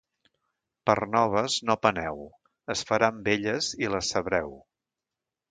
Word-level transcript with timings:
Per 0.89 0.95
noves 1.15 1.57
no 1.71 1.75
peneu; 1.83 2.23
es 2.77 2.83
faran 2.93 3.21
velles 3.29 3.69
i 3.85 3.93
les 3.97 4.11
sabreu. 4.17 4.59